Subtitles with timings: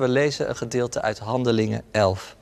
[0.00, 2.36] We lezen een gedeelte uit Handelingen 11.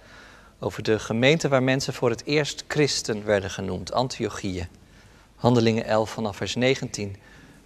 [0.58, 4.66] Over de gemeente waar mensen voor het eerst christen werden genoemd, Antiochieën.
[5.34, 7.16] Handelingen 11 vanaf vers 19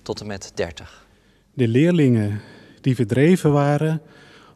[0.02, 1.06] tot en met 30.
[1.54, 2.40] De leerlingen
[2.80, 4.02] die verdreven waren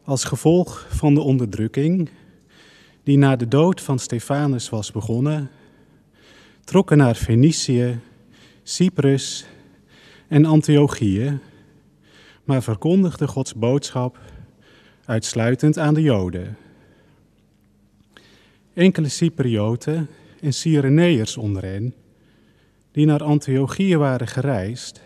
[0.03, 2.09] als gevolg van de onderdrukking
[3.03, 5.49] die na de dood van Stefanus was begonnen,
[6.63, 7.99] trokken naar Fenicië,
[8.63, 9.45] Cyprus
[10.27, 11.39] en Antiochië,
[12.43, 14.17] maar verkondigden Gods boodschap
[15.07, 16.57] uitsluitend aan de Joden.
[18.73, 20.09] Enkele Cyprioten
[20.41, 21.93] en Cyreneërs onder hen,
[22.91, 25.01] die naar Antiochië waren gereisd,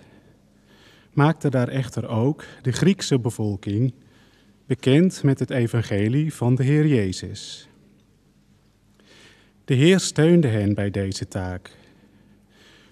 [1.13, 3.93] maakten daar echter ook de Griekse bevolking
[4.65, 7.69] bekend met het evangelie van de Heer Jezus.
[9.65, 11.71] De Heer steunde hen bij deze taak,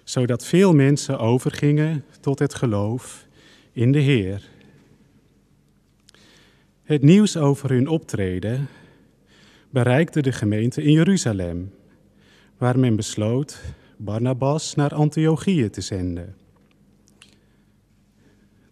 [0.04, 3.26] zodat veel mensen overgingen tot het geloof
[3.72, 4.49] in de Heer.
[6.90, 8.68] Het nieuws over hun optreden
[9.70, 11.74] bereikte de gemeente in Jeruzalem,
[12.58, 13.60] waar men besloot
[13.96, 16.36] Barnabas naar Antiochië te zenden.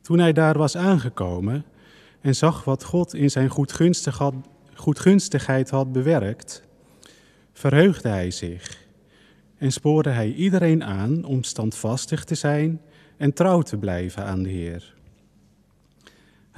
[0.00, 1.64] Toen hij daar was aangekomen
[2.20, 3.50] en zag wat God in zijn
[4.74, 6.62] goedgunstigheid had bewerkt,
[7.52, 8.86] verheugde hij zich
[9.56, 12.80] en spoorde hij iedereen aan om standvastig te zijn
[13.16, 14.96] en trouw te blijven aan de Heer.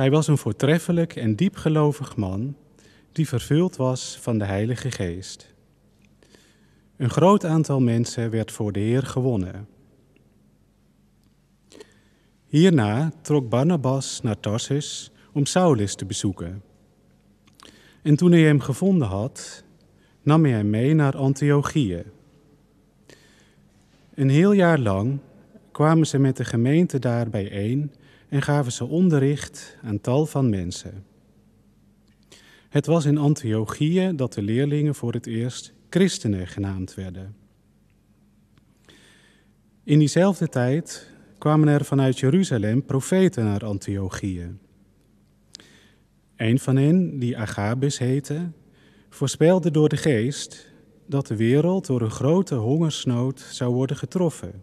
[0.01, 2.57] Hij was een voortreffelijk en diepgelovig man
[3.13, 5.55] die vervuld was van de Heilige Geest.
[6.97, 9.69] Een groot aantal mensen werd voor de Heer gewonnen.
[12.47, 16.63] Hierna trok Barnabas naar Tarsus om Saulus te bezoeken.
[18.03, 19.65] En toen hij hem gevonden had,
[20.23, 22.05] nam hij hem mee naar Antiochië.
[24.15, 25.19] Een heel jaar lang
[25.71, 27.93] kwamen ze met de gemeente daar bijeen
[28.31, 31.05] en gaven ze onderricht aan tal van mensen.
[32.69, 37.37] Het was in Antiochië dat de leerlingen voor het eerst christenen genaamd werden.
[39.85, 44.57] In diezelfde tijd kwamen er vanuit Jeruzalem profeten naar Antiochië.
[46.37, 48.51] Een van hen, die Agabus heette,
[49.09, 50.73] voorspelde door de geest
[51.07, 54.63] dat de wereld door een grote hongersnood zou worden getroffen.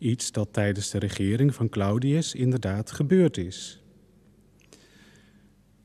[0.00, 3.82] Iets dat tijdens de regering van Claudius inderdaad gebeurd is.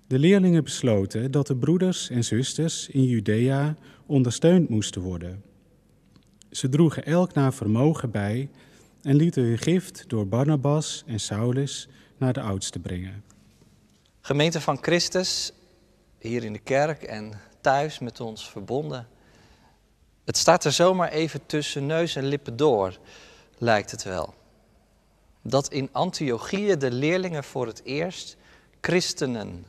[0.07, 5.43] De leerlingen besloten dat de broeders en zusters in Judea ondersteund moesten worden.
[6.51, 8.49] Ze droegen elk naar vermogen bij
[9.01, 11.87] en lieten hun gift door Barnabas en Saulus
[12.17, 13.23] naar de oudsten brengen.
[14.21, 15.51] Gemeente van Christus,
[16.17, 19.07] hier in de kerk en thuis met ons verbonden.
[20.25, 22.99] Het staat er zomaar even tussen neus en lippen door,
[23.57, 24.33] lijkt het wel.
[25.41, 28.37] Dat in Antiochië de leerlingen voor het eerst
[28.81, 29.65] christenen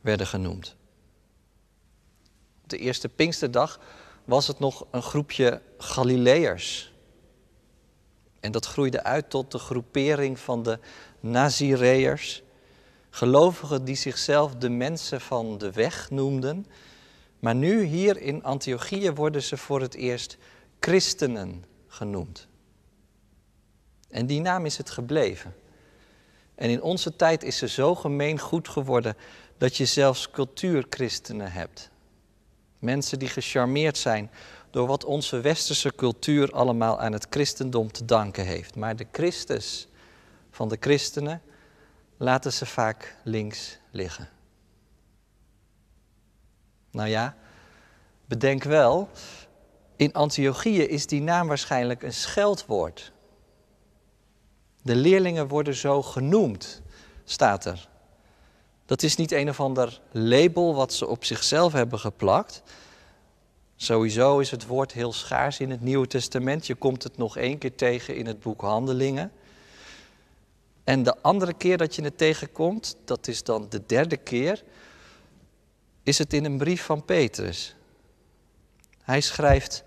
[0.00, 0.76] werden genoemd.
[2.62, 3.80] Op de eerste Pinksterdag
[4.24, 6.92] was het nog een groepje Galileërs.
[8.40, 10.78] En dat groeide uit tot de groepering van de
[11.20, 12.42] Nazireërs,
[13.10, 16.66] gelovigen die zichzelf de mensen van de weg noemden.
[17.38, 20.36] Maar nu hier in Antiochië worden ze voor het eerst
[20.80, 22.47] christenen genoemd.
[24.08, 25.54] En die naam is het gebleven.
[26.54, 29.16] En in onze tijd is ze zo gemeen goed geworden
[29.58, 31.90] dat je zelfs cultuurchristenen hebt.
[32.78, 34.30] Mensen die gecharmeerd zijn
[34.70, 38.76] door wat onze westerse cultuur allemaal aan het christendom te danken heeft.
[38.76, 39.88] Maar de Christus
[40.50, 41.42] van de christenen
[42.16, 44.28] laten ze vaak links liggen.
[46.90, 47.36] Nou ja,
[48.24, 49.08] bedenk wel,
[49.96, 53.12] in Antiochië is die naam waarschijnlijk een scheldwoord.
[54.88, 56.82] De leerlingen worden zo genoemd,
[57.24, 57.88] staat er.
[58.86, 62.62] Dat is niet een of ander label wat ze op zichzelf hebben geplakt.
[63.76, 66.66] Sowieso is het woord heel schaars in het Nieuwe Testament.
[66.66, 69.32] Je komt het nog één keer tegen in het boek Handelingen.
[70.84, 74.64] En de andere keer dat je het tegenkomt, dat is dan de derde keer,
[76.02, 77.74] is het in een brief van Petrus.
[79.02, 79.84] Hij schrijft,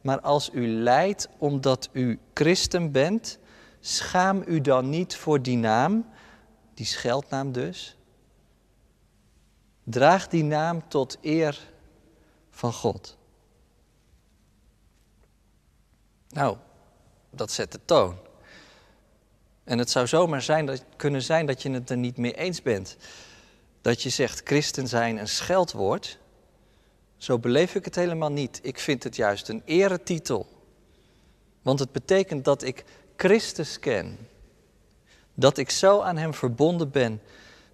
[0.00, 3.38] maar als u lijdt omdat u christen bent,
[3.86, 6.06] schaam u dan niet voor die naam,
[6.74, 7.96] die scheldnaam dus.
[9.84, 11.60] Draag die naam tot eer
[12.50, 13.16] van God.
[16.28, 16.56] Nou,
[17.30, 18.16] dat zet de toon.
[19.64, 22.62] En het zou zomaar zijn dat, kunnen zijn dat je het er niet mee eens
[22.62, 22.96] bent.
[23.80, 26.18] Dat je zegt christen zijn een scheldwoord.
[27.16, 28.60] Zo beleef ik het helemaal niet.
[28.62, 30.46] Ik vind het juist een eretitel.
[31.62, 32.84] Want het betekent dat ik
[33.16, 34.18] Christus ken.
[35.34, 37.20] Dat ik zo aan Hem verbonden ben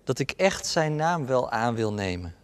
[0.05, 2.35] dat ik echt zijn naam wel aan wil nemen.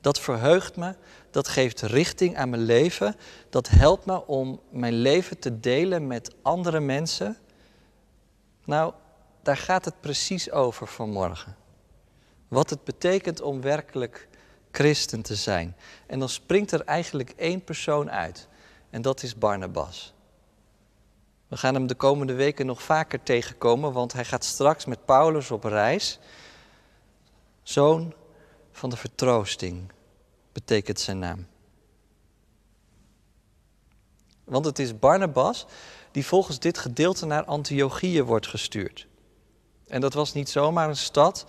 [0.00, 0.94] Dat verheugt me,
[1.30, 3.16] dat geeft richting aan mijn leven,
[3.50, 7.36] dat helpt me om mijn leven te delen met andere mensen.
[8.64, 8.92] Nou,
[9.42, 11.56] daar gaat het precies over vanmorgen.
[12.48, 14.28] Wat het betekent om werkelijk
[14.70, 15.76] christen te zijn.
[16.06, 18.48] En dan springt er eigenlijk één persoon uit.
[18.90, 20.13] En dat is Barnabas.
[21.54, 25.50] We gaan hem de komende weken nog vaker tegenkomen, want hij gaat straks met Paulus
[25.50, 26.18] op reis.
[27.62, 28.14] Zoon
[28.72, 29.92] van de vertroosting
[30.52, 31.46] betekent zijn naam.
[34.44, 35.66] Want het is Barnabas
[36.10, 39.06] die volgens dit gedeelte naar Antiochië wordt gestuurd.
[39.86, 41.44] En dat was niet zomaar een stad,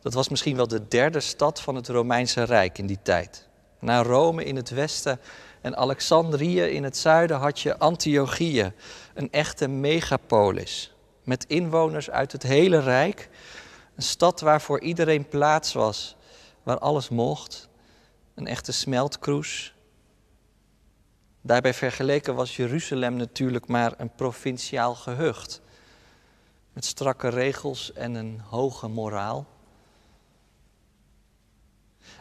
[0.00, 3.48] dat was misschien wel de derde stad van het Romeinse Rijk in die tijd.
[3.78, 5.20] Na Rome in het westen
[5.60, 8.72] en Alexandrië in het zuiden had je Antiochië,
[9.14, 10.92] een echte megapolis.
[11.24, 13.28] Met inwoners uit het hele Rijk.
[13.94, 16.16] Een stad waar voor iedereen plaats was,
[16.62, 17.68] waar alles mocht.
[18.34, 19.74] Een echte smeltkroes.
[21.40, 25.60] Daarbij vergeleken was Jeruzalem natuurlijk maar een provinciaal gehucht.
[26.72, 29.46] Met strakke regels en een hoge moraal.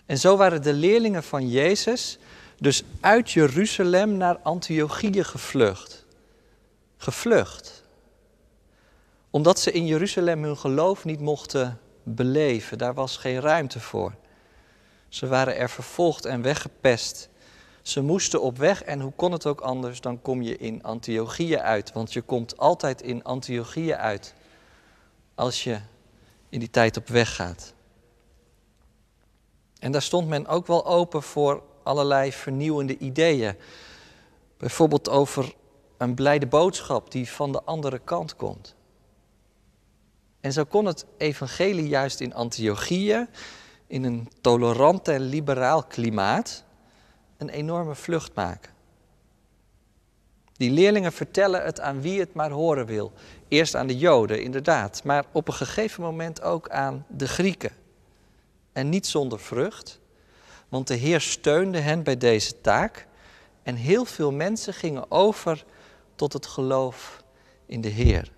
[0.06, 2.18] En zo waren de leerlingen van Jezus
[2.57, 6.06] dus uit Jeruzalem naar Antiochië gevlucht.
[6.98, 7.83] Gevlucht.
[9.30, 12.77] Omdat ze in Jeruzalem hun geloof niet mochten beleven.
[12.77, 14.13] Daar was geen ruimte voor.
[15.09, 17.30] Ze waren er vervolgd en weggepest.
[17.81, 21.57] Ze moesten op weg en hoe kon het ook anders, dan kom je in Antiochië
[21.57, 21.92] uit.
[21.94, 24.33] Want je komt altijd in Antiochië uit
[25.36, 25.80] als je
[26.50, 27.74] in die tijd op weg gaat.
[29.80, 33.56] En daar stond men ook wel open voor allerlei vernieuwende ideeën.
[34.57, 35.54] Bijvoorbeeld over
[35.98, 38.75] een blijde boodschap die van de andere kant komt.
[40.39, 43.28] En zo kon het evangelie juist in Antiochië,
[43.88, 46.63] in een tolerant en liberaal klimaat,
[47.38, 48.72] een enorme vlucht maken.
[50.54, 53.12] Die leerlingen vertellen het aan wie het maar horen wil.
[53.48, 57.72] Eerst aan de Joden, inderdaad, maar op een gegeven moment ook aan de Grieken.
[58.72, 60.00] En niet zonder vrucht,
[60.69, 63.08] want de Heer steunde hen bij deze taak
[63.64, 65.66] en heel veel mensen gingen over
[66.16, 67.24] tot het geloof
[67.66, 68.31] in de Heer.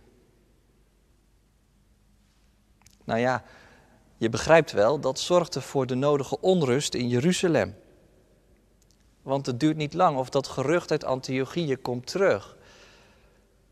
[3.03, 3.43] Nou ja,
[4.17, 7.75] je begrijpt wel, dat zorgde voor de nodige onrust in Jeruzalem.
[9.21, 12.57] Want het duurt niet lang of dat gerucht uit Antiochië komt terug.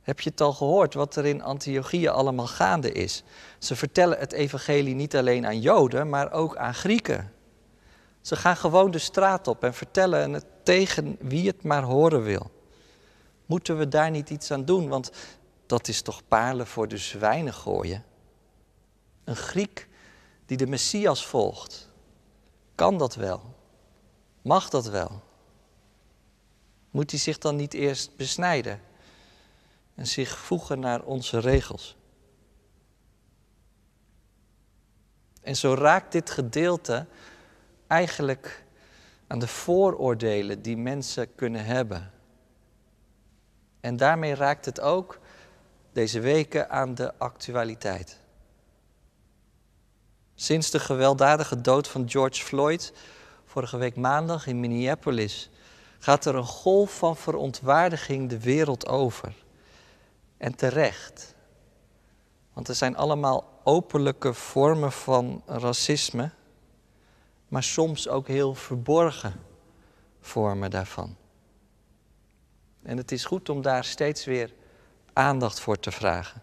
[0.02, 3.24] Heb je het al gehoord wat er in Antiochië allemaal gaande is?
[3.60, 7.32] Ze vertellen het evangelie niet alleen aan Joden, maar ook aan Grieken.
[8.28, 12.52] Ze gaan gewoon de straat op en vertellen het tegen wie het maar horen wil.
[13.46, 14.88] Moeten we daar niet iets aan doen?
[14.88, 15.12] Want
[15.66, 18.04] dat is toch paarlen voor de zwijnen gooien?
[19.24, 19.88] Een Griek
[20.46, 21.90] die de Messias volgt,
[22.76, 23.42] kan dat wel?
[24.42, 25.22] Mag dat wel?
[26.92, 28.82] Moet hij zich dan niet eerst besnijden
[29.96, 31.98] en zich voegen naar onze regels?
[35.42, 37.08] En zo raakt dit gedeelte
[37.88, 38.66] eigenlijk
[39.28, 42.12] aan de vooroordelen die mensen kunnen hebben.
[43.80, 45.20] En daarmee raakt het ook
[45.92, 48.20] deze weken aan de actualiteit.
[50.36, 52.94] Sinds de gewelddadige dood van George Floyd,
[53.46, 55.50] vorige week maandag in Minneapolis,
[56.00, 59.34] gaat er een golf van verontwaardiging de wereld over.
[60.38, 61.36] En terecht.
[62.54, 66.30] Want er zijn allemaal openlijke vormen van racisme
[67.48, 69.34] maar soms ook heel verborgen
[70.20, 71.16] vormen daarvan.
[72.84, 74.54] En het is goed om daar steeds weer
[75.14, 76.42] aandacht voor te vragen.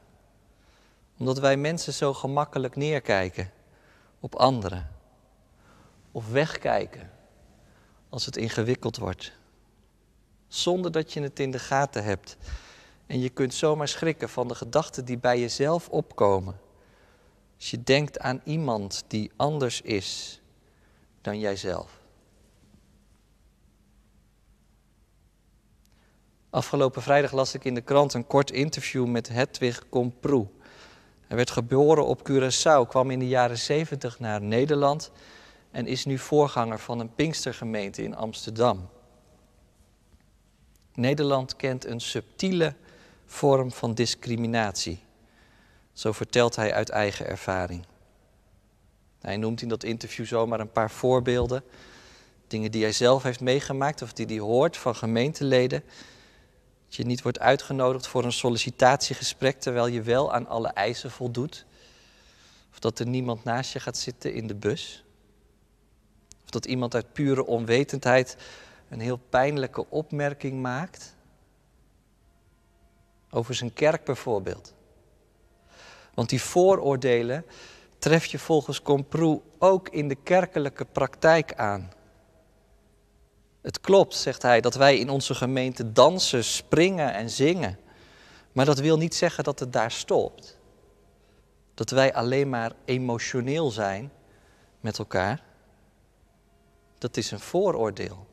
[1.19, 3.51] Omdat wij mensen zo gemakkelijk neerkijken
[4.21, 4.91] op anderen.
[6.13, 7.11] Of wegkijken
[8.09, 9.33] als het ingewikkeld wordt.
[10.49, 12.37] Zonder dat je het in de gaten hebt.
[13.07, 16.61] En je kunt zomaar schrikken van de gedachten die bij jezelf opkomen.
[17.57, 20.41] Als je denkt aan iemand die anders is
[21.25, 22.01] dan jijzelf.
[26.51, 30.47] Afgelopen vrijdag las ik in de krant een kort interview met Hedwig Komproe.
[31.27, 35.11] Hij werd geboren op Curaçao, kwam in de jaren 70 naar Nederland
[35.71, 38.89] en is nu voorganger van een Pinkstergemeente in Amsterdam.
[40.95, 42.75] Nederland kent een subtiele
[43.27, 45.03] vorm van discriminatie.
[45.93, 47.85] Zo vertelt hij uit eigen ervaring.
[49.25, 51.65] Hij noemt in dat interview zomaar een paar voorbeelden.
[52.47, 55.83] Dingen die hij zelf heeft meegemaakt of die hij hoort van gemeenteleden.
[56.87, 61.67] Dat je niet wordt uitgenodigd voor een sollicitatiegesprek terwijl je wel aan alle eisen voldoet.
[62.71, 65.05] Of dat er niemand naast je gaat zitten in de bus.
[66.45, 68.37] Of dat iemand uit pure onwetendheid
[68.89, 71.17] een heel pijnlijke opmerking maakt.
[73.31, 74.75] Over zijn kerk bijvoorbeeld.
[76.15, 77.45] Want die vooroordelen
[78.05, 81.93] tref je volgens Comprou ook in de kerkelijke praktijk aan.
[83.63, 87.79] Het klopt, zegt hij, dat wij in onze gemeente dansen, springen en zingen.
[88.53, 90.59] Maar dat wil niet zeggen dat het daar stopt.
[91.75, 94.13] Dat wij alleen maar emotioneel zijn
[94.81, 95.43] met elkaar.
[96.99, 98.27] Dat is een vooroordeel.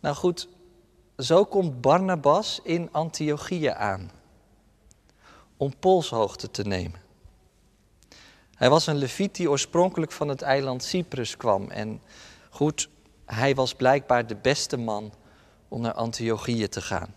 [0.00, 0.48] Nou goed,
[1.16, 4.17] zo komt Barnabas in Antiochië aan
[5.58, 7.00] om polshoogte te nemen.
[8.54, 11.70] Hij was een leviet die oorspronkelijk van het eiland Cyprus kwam.
[11.70, 12.00] En
[12.50, 12.88] goed,
[13.26, 15.12] hij was blijkbaar de beste man
[15.68, 17.14] om naar Antiochië te gaan.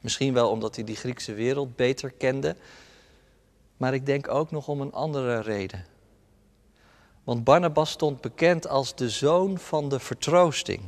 [0.00, 2.56] Misschien wel omdat hij die Griekse wereld beter kende,
[3.76, 5.84] maar ik denk ook nog om een andere reden.
[7.24, 10.80] Want Barnabas stond bekend als de zoon van de vertroosting.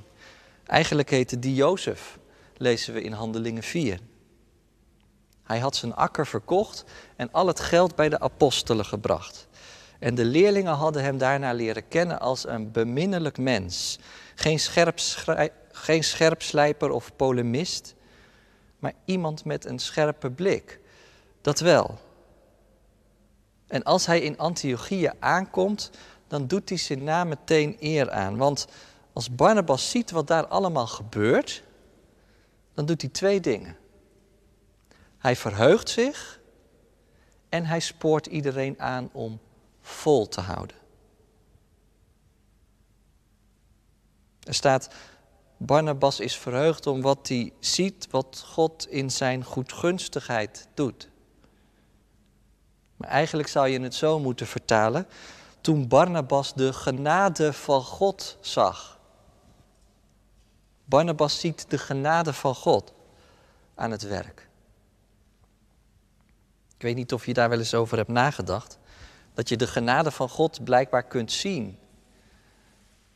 [0.67, 2.19] Eigenlijk heette die Jozef,
[2.57, 4.01] lezen we in Handelingen 4.
[5.51, 6.85] Hij had zijn akker verkocht
[7.17, 9.49] en al het geld bij de apostelen gebracht.
[9.99, 13.99] En de leerlingen hadden hem daarna leren kennen als een beminnelijk mens.
[14.35, 14.99] Geen, scherp
[15.73, 17.95] geen scherpslijper of polemist,
[18.79, 20.81] maar iemand met een scherpe blik.
[21.41, 21.99] Dat wel.
[23.67, 25.91] En als hij in Antiochië aankomt,
[26.29, 28.37] dan doet hij zijn naam meteen eer aan.
[28.37, 28.67] Want
[29.13, 31.63] als Barnabas ziet wat daar allemaal gebeurt,
[32.75, 33.80] dan doet hij twee dingen.
[35.21, 36.41] Hij verheugt zich
[37.49, 39.41] en hij spoort iedereen aan om
[39.81, 40.77] vol te houden.
[44.41, 44.89] Er staat,
[45.57, 51.09] Barnabas is verheugd om wat hij ziet, wat God in zijn goedgunstigheid doet.
[52.97, 55.07] Maar eigenlijk zou je het zo moeten vertalen,
[55.61, 59.01] toen Barnabas de genade van God zag.
[60.85, 62.93] Barnabas ziet de genade van God
[63.75, 64.50] aan het werk.
[66.81, 68.79] Ik weet niet of je daar wel eens over hebt nagedacht.
[69.35, 71.79] Dat je de genade van God blijkbaar kunt zien.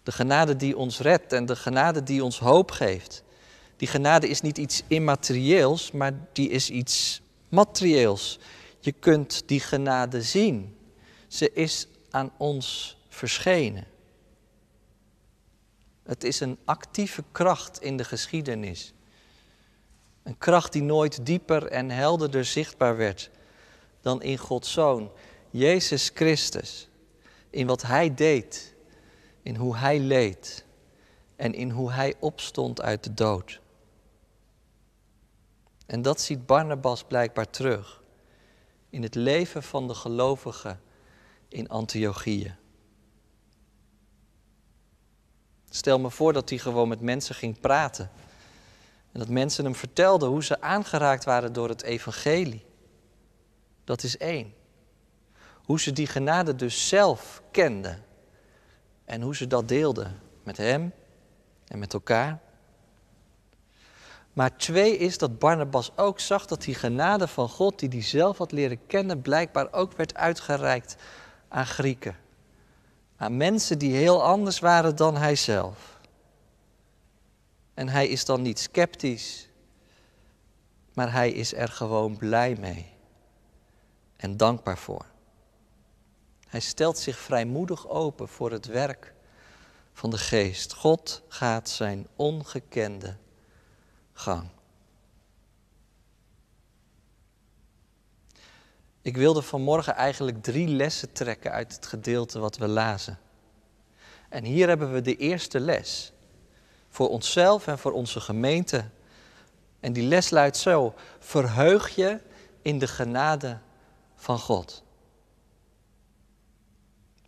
[0.02, 3.23] De genade die ons redt en de genade die ons hoop geeft.
[3.76, 8.38] Die genade is niet iets immaterieels, maar die is iets materieels.
[8.80, 10.76] Je kunt die genade zien.
[11.28, 13.87] Ze is aan ons verschenen.
[16.02, 18.92] Het is een actieve kracht in de geschiedenis.
[20.23, 23.30] Een kracht die nooit dieper en helderder zichtbaar werd
[24.04, 25.11] dan in Gods Zoon,
[25.50, 26.88] Jezus Christus.
[27.50, 28.75] In wat Hij deed,
[29.42, 30.64] in hoe Hij leed
[31.37, 33.61] en in hoe Hij opstond uit de dood.
[35.87, 38.02] En dat ziet Barnabas blijkbaar terug
[38.90, 40.80] in het leven van de gelovigen
[41.49, 42.56] in Antiochië.
[45.70, 48.11] Stel me voor dat hij gewoon met mensen ging praten.
[49.12, 52.64] En dat mensen hem vertelden hoe ze aangeraakt waren door het evangelie.
[53.85, 54.55] Dat is één.
[55.64, 58.05] Hoe ze die genade dus zelf kenden.
[59.05, 60.93] En hoe ze dat deelden met hem
[61.67, 62.41] en met elkaar.
[64.33, 68.38] Maar twee is dat Barnabas ook zag dat die genade van God, die hij zelf
[68.38, 70.97] had leren kennen, blijkbaar ook werd uitgereikt
[71.49, 72.17] aan Grieken.
[73.17, 75.99] Aan mensen die heel anders waren dan hij zelf.
[77.75, 79.49] En hij is dan niet sceptisch,
[80.95, 82.93] maar hij is er gewoon blij mee
[84.25, 85.04] en dankbaar voor.
[86.49, 89.14] Hij stelt zich vrijmoedig open voor het werk
[89.93, 90.73] van de geest.
[90.73, 93.16] God gaat zijn ongekende
[94.12, 94.49] gang.
[99.02, 103.19] Ik wilde vanmorgen eigenlijk drie lessen trekken uit het gedeelte wat we lazen.
[104.28, 106.12] En hier hebben we de eerste les.
[106.88, 108.85] Voor onszelf en voor onze gemeente.
[109.81, 112.21] En die les luidt zo: verheug je
[112.62, 113.59] in de genade
[114.25, 114.83] van God.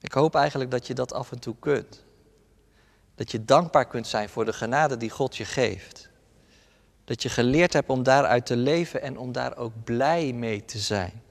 [0.00, 2.04] Ik hoop eigenlijk dat je dat af en toe kunt.
[3.14, 6.08] Dat je dankbaar kunt zijn voor de genade die God je geeft.
[7.04, 10.78] Dat je geleerd hebt om daaruit te leven en om daar ook blij mee te
[10.78, 11.22] zijn.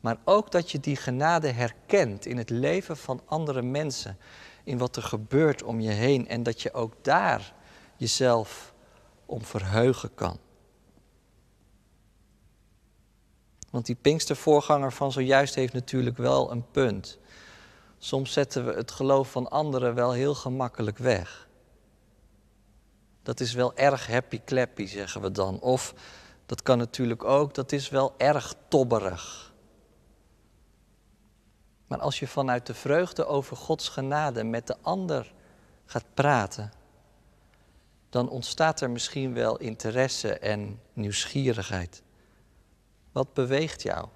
[0.00, 4.18] Maar ook dat je die genade herkent in het leven van andere mensen,
[4.64, 7.54] in wat er gebeurt om je heen en dat je ook daar
[7.96, 8.74] jezelf
[9.26, 10.38] om verheugen kan.
[13.74, 17.18] Want die Pinkstervoorganger van zojuist heeft natuurlijk wel een punt.
[17.98, 21.48] Soms zetten we het geloof van anderen wel heel gemakkelijk weg.
[23.22, 25.60] Dat is wel erg happy clappy, zeggen we dan.
[25.60, 25.94] Of
[26.46, 29.52] Dat kan natuurlijk ook, dat is wel erg tobberig.
[31.86, 35.34] Maar als je vanuit de vreugde over Gods genade met de ander
[35.84, 36.72] gaat praten,
[38.10, 42.02] dan ontstaat er misschien wel interesse en nieuwsgierigheid.
[43.14, 44.08] Wat beweegt jou?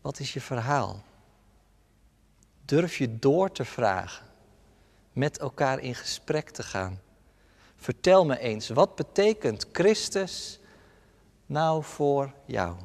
[0.00, 1.02] Wat is je verhaal?
[2.64, 4.26] Durf je door te vragen,
[5.12, 7.00] met elkaar in gesprek te gaan?
[7.76, 10.60] Vertel me eens, wat betekent Christus
[11.46, 12.76] nou voor jou?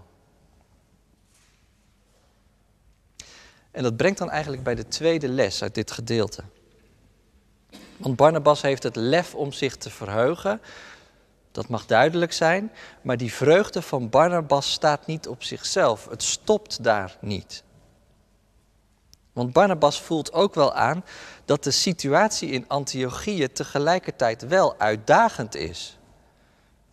[3.72, 6.43] En dat brengt dan eigenlijk bij de tweede les uit dit gedeelte.
[7.98, 10.62] Want Barnabas heeft het lef om zich te verheugen.
[11.53, 12.72] Dat mag duidelijk zijn.
[13.01, 16.07] Maar die vreugde van Barnabas staat niet op zichzelf.
[16.10, 17.63] Het stopt daar niet.
[19.33, 21.03] Want Barnabas voelt ook wel aan
[21.45, 25.98] dat de situatie in Antiochië tegelijkertijd wel uitdagend is.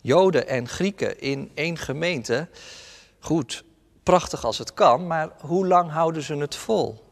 [0.01, 2.47] Joden en Grieken in één gemeente,
[3.19, 3.63] goed,
[4.03, 7.03] prachtig als het kan, maar hoe lang houden ze het vol?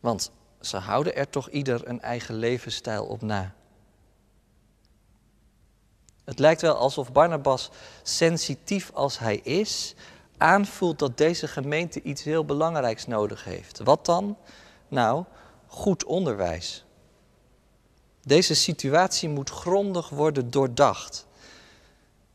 [0.00, 0.30] Want
[0.60, 3.54] ze houden er toch ieder een eigen levensstijl op na.
[6.26, 7.70] Het lijkt wel alsof Barnabas,
[8.02, 9.94] sensitief als hij is,
[10.36, 13.78] aanvoelt dat deze gemeente iets heel belangrijks nodig heeft.
[13.78, 14.36] Wat dan?
[14.88, 15.24] Nou,
[15.66, 16.84] goed onderwijs.
[18.22, 21.26] Deze situatie moet grondig worden doordacht.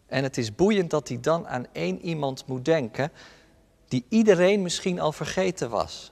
[0.06, 3.12] En het is boeiend dat hij dan aan één iemand moet denken
[3.88, 6.12] die iedereen misschien al vergeten was.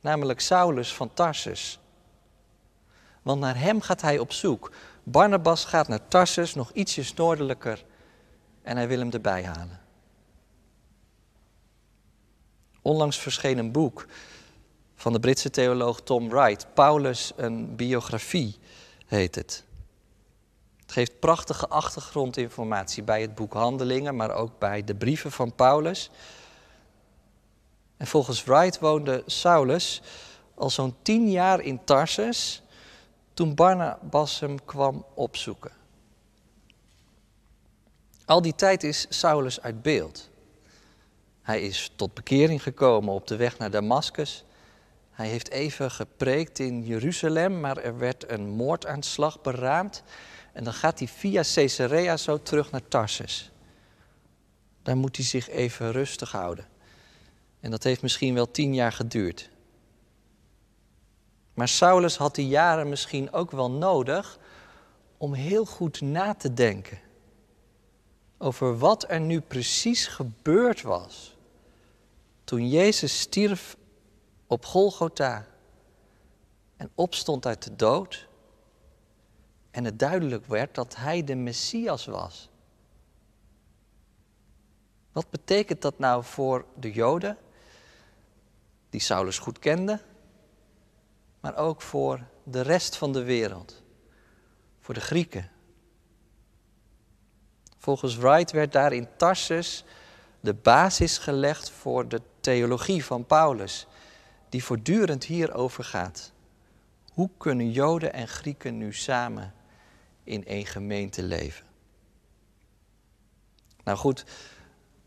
[0.00, 1.78] Namelijk Saulus van Tarsus.
[3.22, 4.70] Want naar hem gaat hij op zoek.
[5.08, 7.84] Barnabas gaat naar Tarsus, nog ietsjes noordelijker,
[8.62, 9.80] en hij wil hem erbij halen.
[12.82, 14.06] Onlangs verscheen een boek
[14.94, 18.58] van de Britse theoloog Tom Wright, Paulus, een biografie
[19.06, 19.64] heet het.
[20.80, 26.10] Het geeft prachtige achtergrondinformatie bij het boek Handelingen, maar ook bij de brieven van Paulus.
[27.96, 30.02] En volgens Wright woonde Saulus
[30.54, 32.62] al zo'n tien jaar in Tarsus
[33.36, 35.70] toen Barnabas hem kwam opzoeken.
[38.24, 40.30] Al die tijd is Saulus uit beeld.
[41.42, 44.44] Hij is tot bekering gekomen op de weg naar Damascus.
[45.10, 50.02] Hij heeft even gepreekt in Jeruzalem, maar er werd een moordaanslag beraamd.
[50.52, 53.50] En dan gaat hij via Caesarea zo terug naar Tarsus.
[54.82, 56.66] Daar moet hij zich even rustig houden.
[57.60, 59.50] En dat heeft misschien wel tien jaar geduurd.
[61.56, 64.38] Maar Saulus had die jaren misschien ook wel nodig
[65.16, 66.98] om heel goed na te denken
[68.38, 71.36] over wat er nu precies gebeurd was
[72.44, 73.76] toen Jezus stierf
[74.46, 75.46] op Golgotha
[76.76, 78.28] en opstond uit de dood
[79.70, 82.48] en het duidelijk werd dat hij de Messias was.
[85.12, 87.38] Wat betekent dat nou voor de Joden,
[88.90, 90.00] die Saulus goed kenden,
[91.46, 93.82] maar ook voor de rest van de wereld,
[94.80, 95.50] voor de Grieken?
[97.78, 99.84] Volgens Wright werd daar in Tarsus
[100.40, 103.86] de basis gelegd voor de theologie van Paulus,
[104.48, 106.32] die voortdurend hierover gaat.
[107.12, 109.54] Hoe kunnen Joden en Grieken nu samen
[110.24, 111.66] in één gemeente leven?
[113.84, 114.24] Nou goed,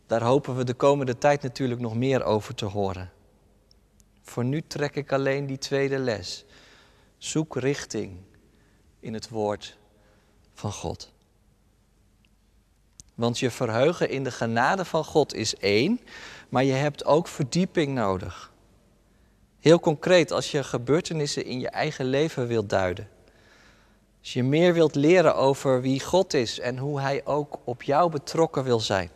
[0.08, 3.12] daar hopen we de komende tijd natuurlijk nog meer over te horen.
[4.30, 6.46] Voor nu trek ik alleen die tweede les.
[7.18, 8.18] Zoek richting
[9.00, 9.78] in het woord
[10.54, 11.12] van God.
[13.16, 16.00] Want je verheugen in de genade van God is één,
[16.50, 18.54] maar je hebt ook verdieping nodig.
[19.60, 23.10] Heel concreet, als je gebeurtenissen in je eigen leven wilt duiden.
[24.20, 28.12] Als je meer wilt leren over wie God is en hoe Hij ook op jou
[28.12, 29.10] betrokken wil zijn.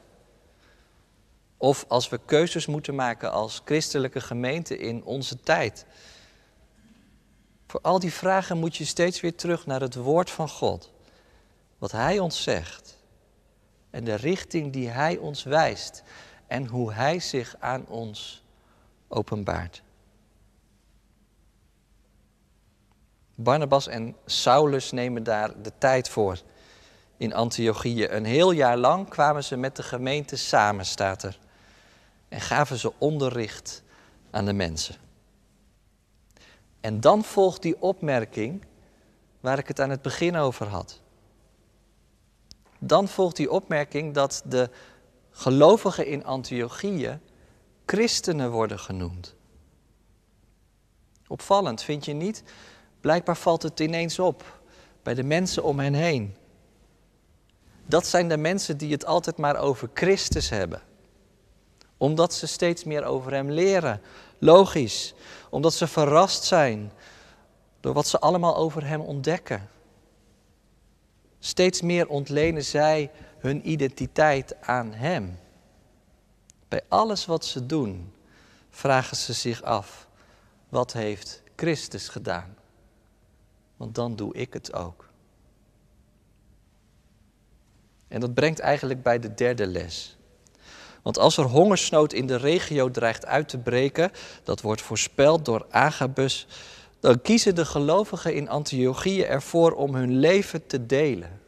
[1.63, 5.85] Of als we keuzes moeten maken als christelijke gemeente in onze tijd.
[7.67, 10.91] Voor al die vragen moet je steeds weer terug naar het woord van God.
[11.77, 12.97] Wat Hij ons zegt.
[13.89, 16.03] En de richting die Hij ons wijst.
[16.47, 18.43] En hoe Hij zich aan ons
[19.07, 19.81] openbaart.
[23.35, 26.41] Barnabas en Saulus nemen daar de tijd voor
[27.17, 28.07] in Antiochië.
[28.09, 31.41] Een heel jaar lang kwamen ze met de gemeente samen, staat er.
[32.33, 33.83] En gaven ze onderricht
[34.31, 34.95] aan de mensen.
[36.79, 38.65] En dan volgt die opmerking
[39.39, 41.01] waar ik het aan het begin over had.
[42.79, 44.69] Dan volgt die opmerking dat de
[45.31, 47.19] gelovigen in Antiochië
[47.85, 49.35] christenen worden genoemd.
[51.27, 52.43] Opvallend, vind je niet?
[53.01, 54.61] Blijkbaar valt het ineens op
[55.03, 56.35] bij de mensen om hen heen.
[57.85, 60.81] Dat zijn de mensen die het altijd maar over Christus hebben.
[62.03, 64.01] Omdat ze steeds meer over Hem leren.
[64.37, 65.13] Logisch.
[65.49, 66.91] Omdat ze verrast zijn
[67.79, 69.69] door wat ze allemaal over Hem ontdekken.
[71.39, 75.39] Steeds meer ontlenen zij hun identiteit aan Hem.
[76.67, 78.13] Bij alles wat ze doen,
[78.69, 80.07] vragen ze zich af:
[80.69, 82.55] wat heeft Christus gedaan?
[83.77, 85.09] Want dan doe ik het ook.
[88.07, 90.17] En dat brengt eigenlijk bij de derde les.
[91.03, 94.11] Want als er hongersnood in de regio dreigt uit te breken,
[94.43, 96.47] dat wordt voorspeld door Agabus,
[96.99, 101.41] dan kiezen de gelovigen in Antiochië ervoor om hun leven te delen.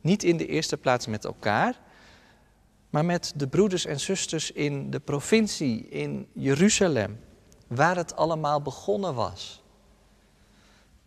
[0.00, 1.80] Niet in de eerste plaats met elkaar,
[2.90, 7.20] maar met de broeders en zusters in de provincie, in Jeruzalem,
[7.66, 9.62] waar het allemaal begonnen was.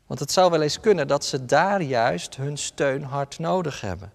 [0.07, 4.11] Want het zou wel eens kunnen dat ze daar juist hun steun hard nodig hebben.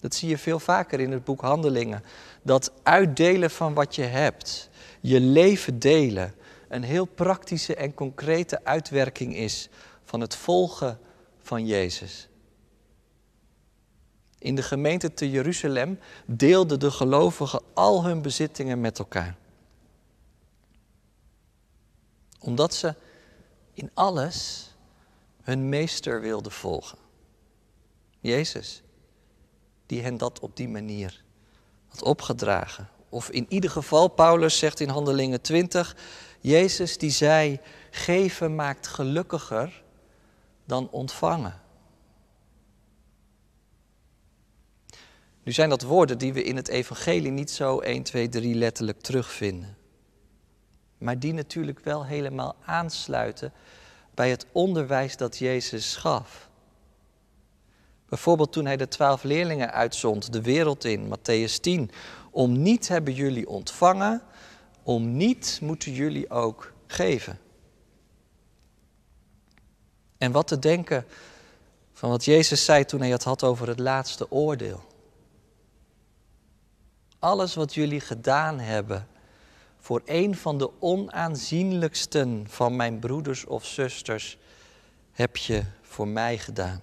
[0.00, 2.04] Dat zie je veel vaker in het boek Handelingen.
[2.42, 6.34] Dat uitdelen van wat je hebt, je leven delen,
[6.68, 9.68] een heel praktische en concrete uitwerking is
[10.04, 10.98] van het volgen
[11.38, 12.28] van Jezus.
[14.38, 19.36] In de gemeente te Jeruzalem deelden de gelovigen al hun bezittingen met elkaar.
[22.38, 22.94] Omdat ze
[23.72, 24.68] in alles
[25.42, 26.98] hun meester wilden volgen.
[28.20, 28.82] Jezus,
[29.90, 31.22] die hen dat op die manier
[31.88, 32.88] had opgedragen.
[33.08, 35.96] Of in ieder geval, Paulus zegt in Handelingen 20,
[36.40, 39.82] Jezus die zei, geven maakt gelukkiger
[40.64, 41.60] dan ontvangen.
[45.42, 49.00] Nu zijn dat woorden die we in het evangelie niet zo 1, 2, 3 letterlijk
[49.00, 49.76] terugvinden.
[50.98, 53.52] Maar die natuurlijk wel helemaal aansluiten
[54.14, 56.49] bij het onderwijs dat Jezus gaf.
[58.10, 61.90] Bijvoorbeeld toen hij de twaalf leerlingen uitzond de wereld in, Matthäus 10.
[62.30, 64.22] Om niet hebben jullie ontvangen,
[64.82, 67.38] om niet moeten jullie ook geven.
[70.18, 71.04] En wat te denken
[71.92, 74.82] van wat Jezus zei toen hij het had over het laatste oordeel.
[77.18, 79.08] Alles wat jullie gedaan hebben
[79.78, 84.38] voor een van de onaanzienlijksten van mijn broeders of zusters,
[85.12, 86.82] heb je voor mij gedaan.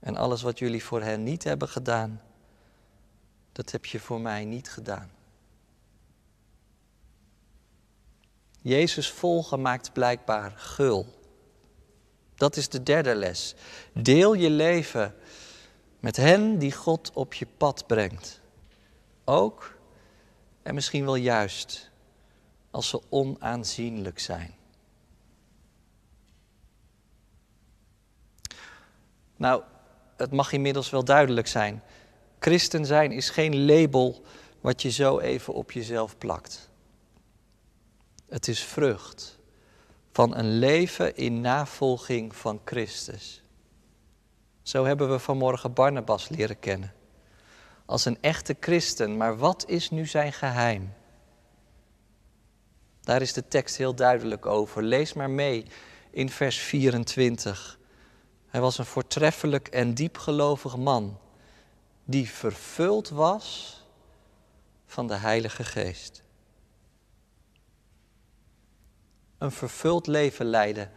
[0.00, 2.22] En alles wat jullie voor hen niet hebben gedaan,
[3.52, 5.10] dat heb je voor mij niet gedaan.
[8.60, 11.06] Jezus volgen maakt blijkbaar gul.
[12.34, 13.54] Dat is de derde les.
[13.92, 15.14] Deel je leven
[16.00, 18.40] met hen die God op je pad brengt.
[19.24, 19.76] Ook
[20.62, 21.90] en misschien wel juist
[22.70, 24.54] als ze onaanzienlijk zijn.
[29.36, 29.62] Nou,
[30.18, 31.82] het mag inmiddels wel duidelijk zijn.
[32.38, 34.22] Christen zijn is geen label
[34.60, 36.70] wat je zo even op jezelf plakt.
[38.28, 39.38] Het is vrucht
[40.12, 43.42] van een leven in navolging van Christus.
[44.62, 46.92] Zo hebben we vanmorgen Barnabas leren kennen.
[47.84, 50.92] Als een echte christen, maar wat is nu zijn geheim?
[53.00, 54.82] Daar is de tekst heel duidelijk over.
[54.82, 55.64] Lees maar mee
[56.10, 57.77] in vers 24.
[58.48, 61.18] Hij was een voortreffelijk en diepgelovig man,
[62.04, 63.76] die vervuld was
[64.86, 66.22] van de Heilige Geest.
[69.38, 70.90] Een vervuld leven leiden,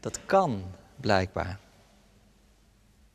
[0.00, 1.58] dat kan blijkbaar.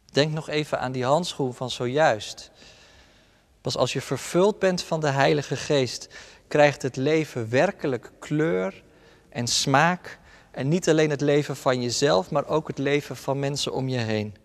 [0.06, 2.51] Denk nog even aan die handschoen van zojuist.
[3.62, 6.08] Pas als je vervuld bent van de Heilige Geest,
[6.47, 8.84] krijgt het leven werkelijk kleur
[9.30, 10.19] en smaak.
[10.58, 13.98] En niet alleen het leven van jezelf, maar ook het leven van mensen om je
[13.98, 14.36] heen.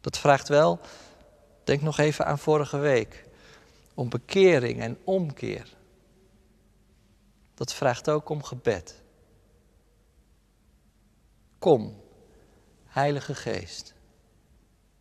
[0.00, 0.80] Dat vraagt wel,
[1.64, 3.24] denk nog even aan vorige week,
[3.94, 5.76] om bekering en omkeer.
[7.54, 9.02] Dat vraagt ook om gebed.
[11.58, 12.00] Kom,
[12.84, 13.94] Heilige Geest,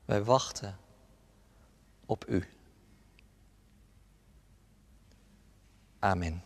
[0.06, 0.78] wij wachten
[2.06, 2.48] op U.
[6.00, 6.44] Amen.